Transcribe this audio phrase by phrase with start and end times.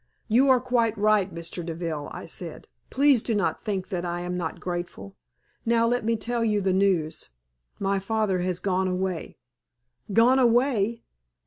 [0.27, 1.63] "You are quite right, Mr.
[1.63, 2.67] Deville," I said.
[2.89, 5.15] "Please do not think that I am not grateful.
[5.63, 7.29] Now let me tell you the news.
[7.77, 9.37] My father has gone away."
[10.11, 11.03] "Gone away!